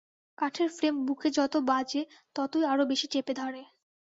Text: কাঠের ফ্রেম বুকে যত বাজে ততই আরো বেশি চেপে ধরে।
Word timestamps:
কাঠের 0.37 0.69
ফ্রেম 0.69 0.95
বুকে 1.05 1.29
যত 1.37 1.53
বাজে 1.69 2.01
ততই 2.35 2.63
আরো 2.63 2.83
বেশি 2.85 3.07
চেপে 3.07 3.33
ধরে। 3.33 3.61